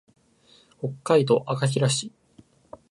[0.79, 2.11] 北海道赤平市